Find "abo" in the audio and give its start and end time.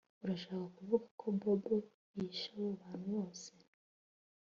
2.57-2.69